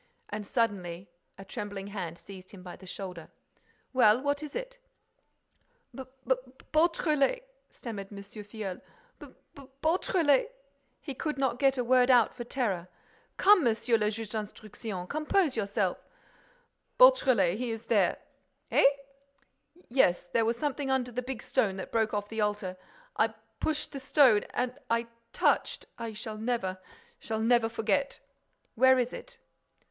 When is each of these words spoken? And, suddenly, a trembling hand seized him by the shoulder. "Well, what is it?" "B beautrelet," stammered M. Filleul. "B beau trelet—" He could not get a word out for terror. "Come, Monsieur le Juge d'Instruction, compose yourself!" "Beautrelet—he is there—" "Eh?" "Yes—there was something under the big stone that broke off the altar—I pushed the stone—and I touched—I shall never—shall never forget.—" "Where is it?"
And, 0.29 0.47
suddenly, 0.47 1.11
a 1.37 1.45
trembling 1.45 1.85
hand 1.85 2.17
seized 2.17 2.49
him 2.49 2.63
by 2.63 2.75
the 2.75 2.87
shoulder. 2.87 3.29
"Well, 3.93 4.19
what 4.19 4.41
is 4.41 4.55
it?" 4.55 4.79
"B 5.93 6.05
beautrelet," 6.73 7.43
stammered 7.69 8.07
M. 8.11 8.17
Filleul. 8.23 8.81
"B 9.19 9.27
beau 9.53 9.97
trelet—" 9.97 10.55
He 11.01 11.13
could 11.13 11.37
not 11.37 11.59
get 11.59 11.77
a 11.77 11.83
word 11.83 12.09
out 12.09 12.33
for 12.33 12.43
terror. 12.43 12.87
"Come, 13.37 13.63
Monsieur 13.63 13.95
le 13.95 14.09
Juge 14.09 14.29
d'Instruction, 14.29 15.05
compose 15.05 15.55
yourself!" 15.55 16.03
"Beautrelet—he 16.97 17.69
is 17.69 17.85
there—" 17.85 18.17
"Eh?" 18.71 18.83
"Yes—there 19.87 20.45
was 20.45 20.57
something 20.57 20.89
under 20.89 21.11
the 21.11 21.21
big 21.21 21.43
stone 21.43 21.77
that 21.77 21.91
broke 21.91 22.11
off 22.15 22.27
the 22.27 22.41
altar—I 22.41 23.35
pushed 23.59 23.91
the 23.91 23.99
stone—and 23.99 24.79
I 24.89 25.05
touched—I 25.31 26.13
shall 26.13 26.39
never—shall 26.39 27.39
never 27.39 27.69
forget.—" 27.69 28.19
"Where 28.73 28.97
is 28.97 29.13
it?" 29.13 29.37